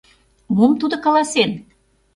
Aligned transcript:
—Мом 0.55 0.71
тудо 0.81 0.95
каласен? 1.05 1.51